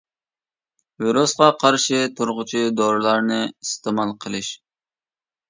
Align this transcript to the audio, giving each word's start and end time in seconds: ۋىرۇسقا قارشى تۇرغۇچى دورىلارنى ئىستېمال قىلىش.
ۋىرۇسقا 1.03 1.49
قارشى 1.63 1.99
تۇرغۇچى 2.21 2.65
دورىلارنى 2.81 3.39
ئىستېمال 3.53 4.17
قىلىش. 4.27 4.53